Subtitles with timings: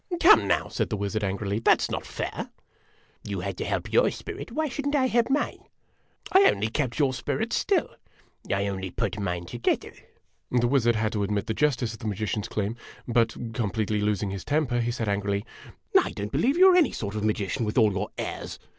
[0.19, 2.49] "Come now," said the wizard, angrily, "that's not fair!"
[3.23, 5.59] "You had to help your spirit, why should n't I help mine?""
[6.33, 9.19] I only kept your spirit still!" A DUEL IN A DESERT 45" I only put
[9.19, 9.93] mine together!'
[10.49, 12.77] The wizard had to admit the justice of the magician's claim;
[13.07, 15.45] but, completely losing his temper, he said angrily:"
[16.03, 18.57] I don't believe you are any sort of a magician, with all your airs